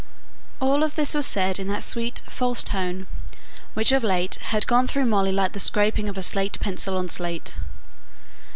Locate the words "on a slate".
6.97-7.53